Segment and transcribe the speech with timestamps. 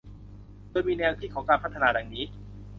[0.69, 2.23] โดยมีแนวคิดของการพัฒนาดังนี้